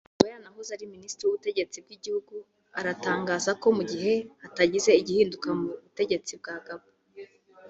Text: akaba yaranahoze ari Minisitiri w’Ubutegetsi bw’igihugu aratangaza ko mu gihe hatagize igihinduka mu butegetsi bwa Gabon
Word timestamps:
akaba 0.09 0.29
yaranahoze 0.31 0.69
ari 0.73 0.91
Minisitiri 0.93 1.25
w’Ubutegetsi 1.27 1.77
bw’igihugu 1.83 2.35
aratangaza 2.79 3.51
ko 3.61 3.67
mu 3.77 3.83
gihe 3.91 4.13
hatagize 4.41 4.91
igihinduka 5.01 5.47
mu 5.59 5.67
butegetsi 5.83 6.33
bwa 6.41 6.55
Gabon 6.65 6.93